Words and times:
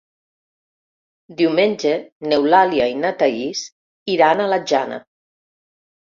Diumenge 1.41 1.91
n'Eulàlia 2.31 2.89
i 2.93 2.97
na 3.03 3.13
Thaís 3.21 3.63
iran 4.17 4.43
a 4.43 4.51
la 4.57 4.61
Jana. 4.75 5.01